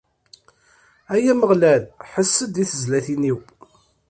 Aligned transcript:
Ay 1.13 1.25
Ameɣlal, 1.31 1.83
ḥess-d 2.11 2.55
i 2.63 2.65
tẓallit-iw! 2.71 3.37